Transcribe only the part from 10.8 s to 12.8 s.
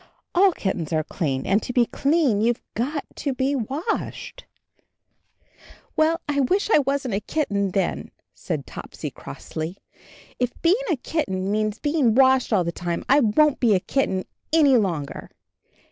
a kitten means be ing washed all the